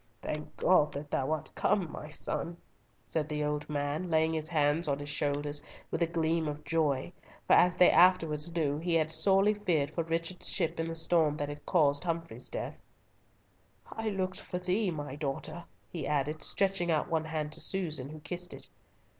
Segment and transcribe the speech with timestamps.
[0.23, 2.57] "Thank God that thou art come, my son,"
[3.05, 7.13] said the old man, laying his hands on his shoulders, with a gleam of joy,
[7.45, 11.37] for as they afterwards knew, he had sorely feared for Richard's ship in the storm
[11.37, 12.79] that had caused Humfrey's death.
[13.91, 18.21] "I looked for thee, my daughter," he added, stretching out one hand to Susan, who
[18.21, 18.69] kissed it.